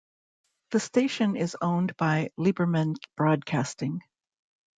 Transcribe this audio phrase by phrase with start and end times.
[0.71, 4.01] The station is owned by Liberman Broadcasting.